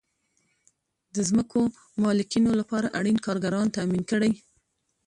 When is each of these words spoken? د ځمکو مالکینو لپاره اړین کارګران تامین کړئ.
د 1.15 1.15
ځمکو 1.29 1.59
مالکینو 2.03 2.51
لپاره 2.61 2.93
اړین 2.99 3.17
کارګران 3.25 3.67
تامین 3.75 4.03
کړئ. 4.11 4.31